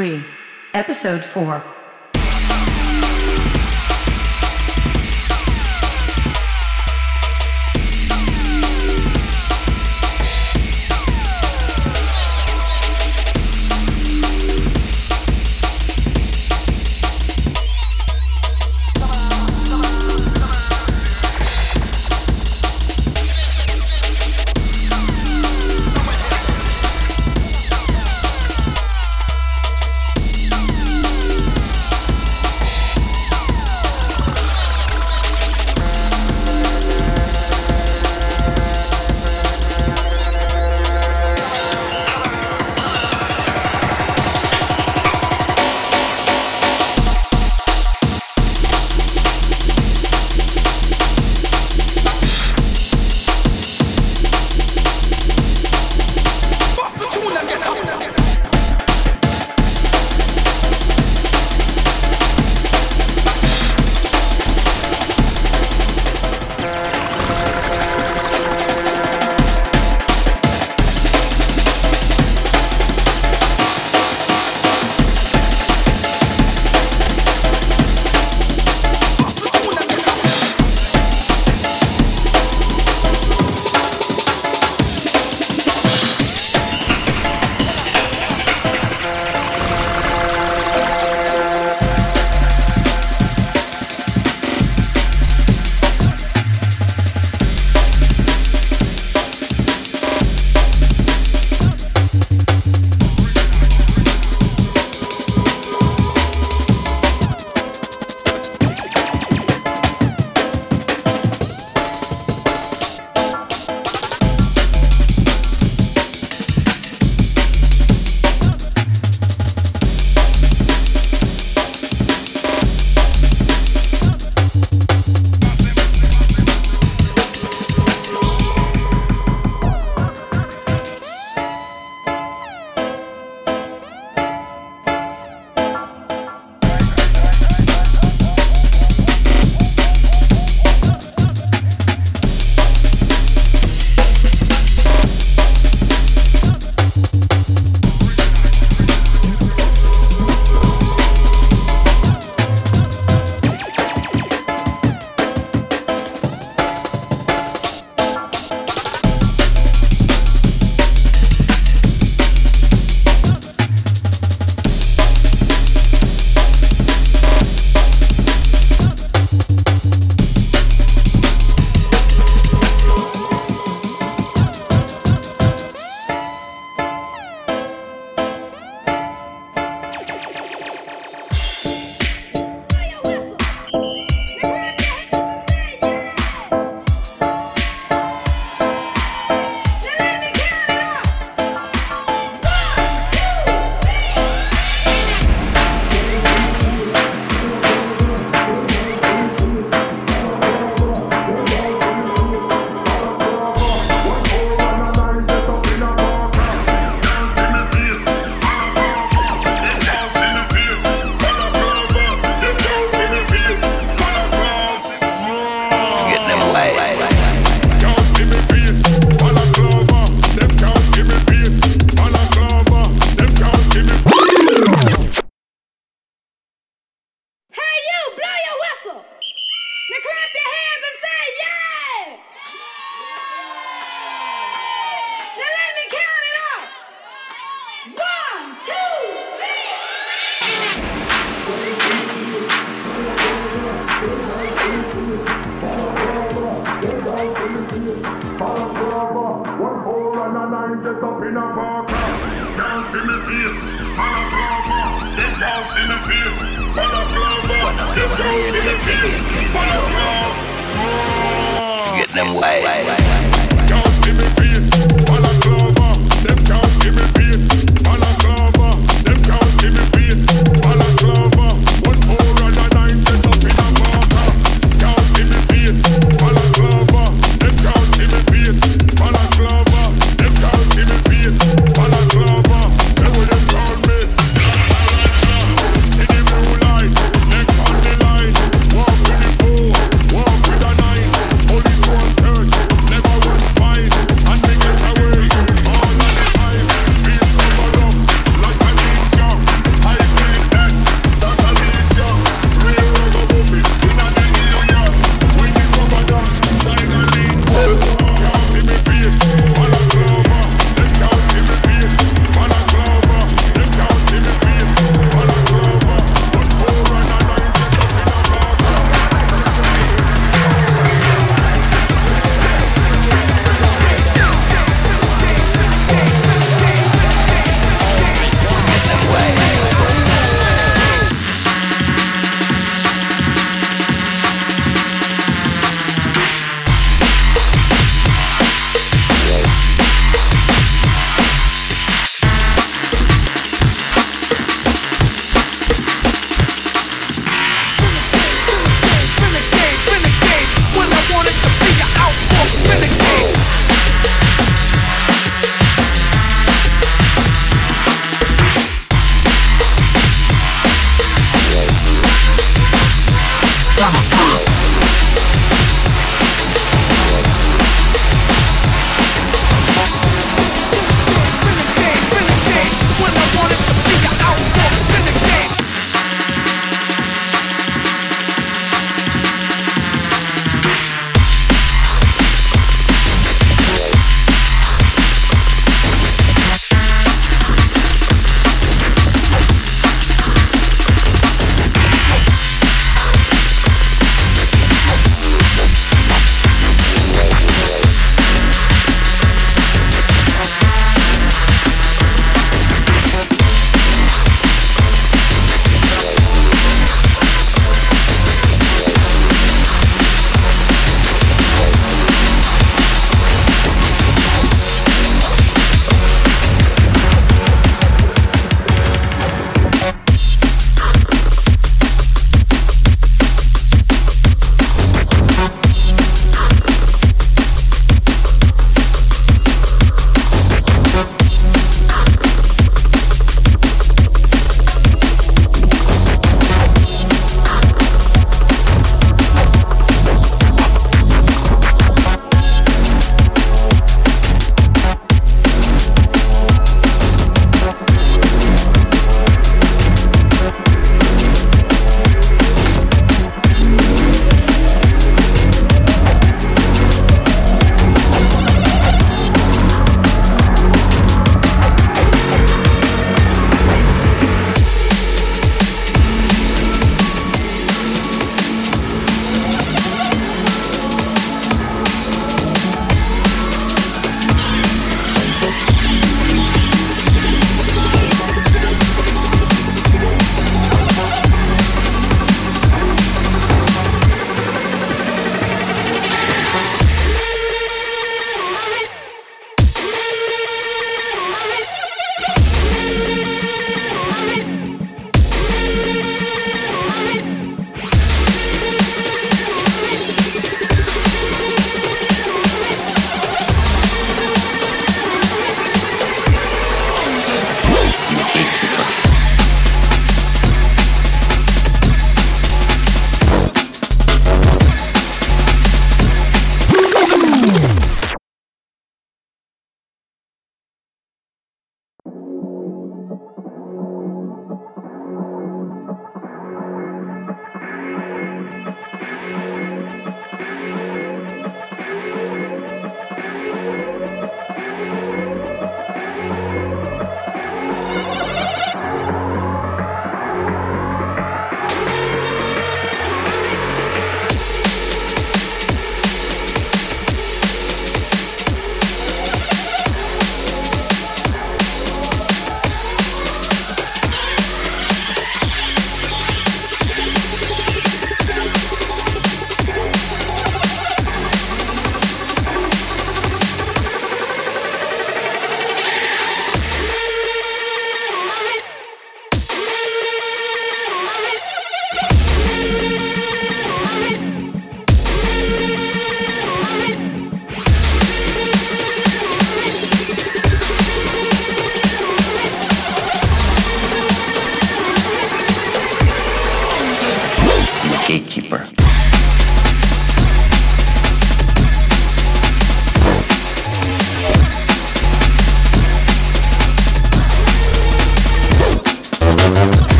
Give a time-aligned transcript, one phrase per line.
[0.00, 0.24] Season 3,
[0.72, 1.79] Episode 4.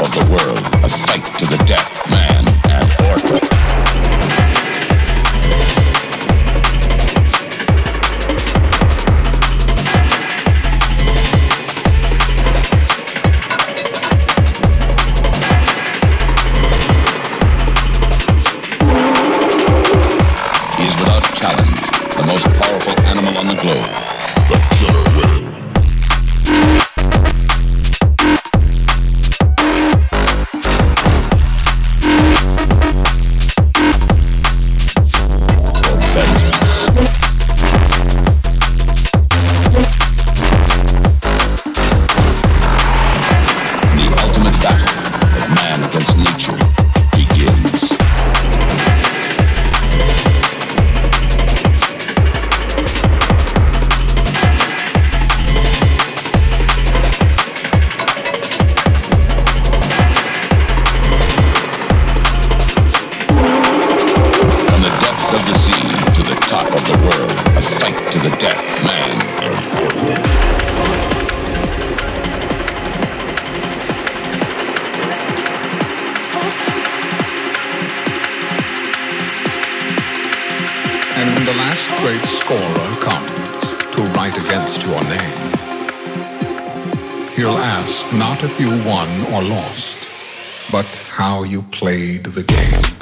[0.00, 2.57] of the world, a fight to the death, man.
[82.08, 85.38] Great scorer comes to write against your name,
[87.36, 89.98] he'll ask not if you won or lost,
[90.72, 92.97] but how you played the game.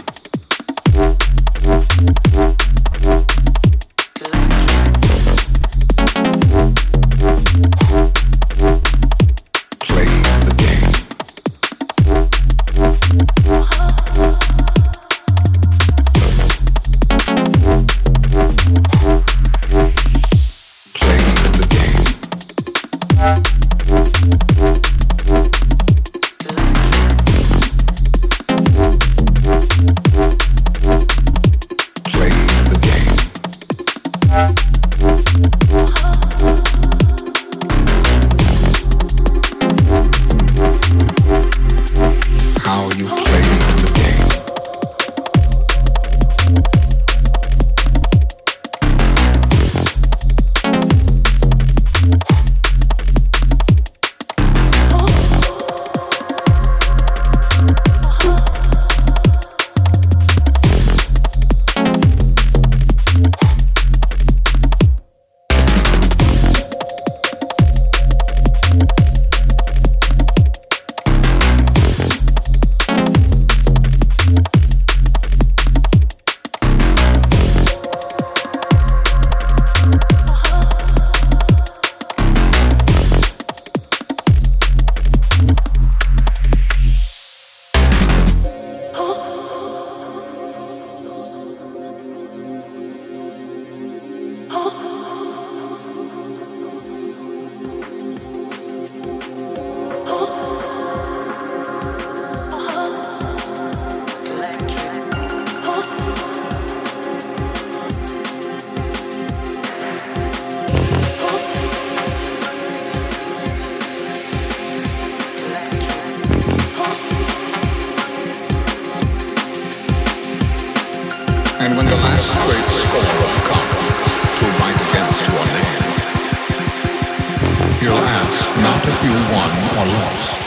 [129.86, 130.40] lost,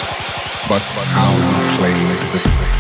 [0.67, 0.82] but
[1.15, 2.79] how you played the